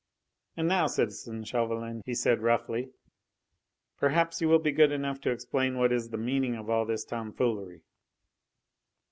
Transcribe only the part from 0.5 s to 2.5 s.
"And now, citizen Chauvelin," he said